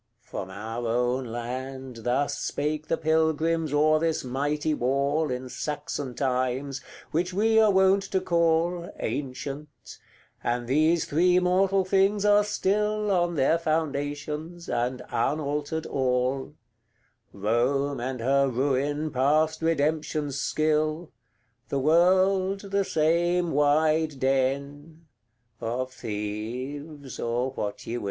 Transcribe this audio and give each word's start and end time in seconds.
From 0.23 0.49
our 0.49 0.87
own 0.87 1.25
land 1.25 1.97
Thus 1.97 2.35
spake 2.35 2.87
the 2.87 2.97
pilgrims 2.97 3.71
o'er 3.71 3.99
this 3.99 4.23
mighty 4.23 4.73
wall 4.73 5.29
In 5.29 5.47
Saxon 5.47 6.15
times, 6.15 6.81
which 7.11 7.35
we 7.35 7.59
are 7.59 7.69
wont 7.69 8.01
to 8.09 8.19
call 8.19 8.91
Ancient; 8.99 9.99
and 10.43 10.67
these 10.67 11.05
three 11.05 11.37
mortal 11.39 11.85
things 11.85 12.25
are 12.25 12.43
still 12.43 13.11
On 13.11 13.35
their 13.35 13.59
foundations, 13.59 14.67
and 14.67 15.03
unaltered 15.11 15.85
all; 15.85 16.55
Rome 17.31 17.99
and 17.99 18.21
her 18.21 18.47
Ruin 18.49 19.11
past 19.11 19.61
Redemption's 19.61 20.39
skill, 20.39 21.11
The 21.69 21.77
World, 21.77 22.71
the 22.71 22.83
same 22.85 23.51
wide 23.51 24.19
den 24.19 25.05
of 25.59 25.93
thieves, 25.93 27.19
or 27.19 27.51
what 27.51 27.85
ye 27.85 27.97
will. 27.97 27.99